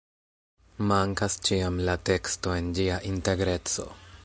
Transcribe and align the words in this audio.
Mankas 0.91 1.35
ĉiam 1.49 1.77
la 1.89 1.95
teksto 2.11 2.57
en 2.63 2.73
ĝia 2.79 2.99
integreco. 3.13 3.89